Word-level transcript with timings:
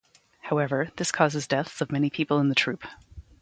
However, 0.39 0.87
this 0.97 1.11
causes 1.11 1.45
deaths 1.45 1.79
of 1.79 1.91
many 1.91 2.09
people 2.09 2.39
in 2.39 2.49
the 2.49 2.55
troupe. 2.55 2.85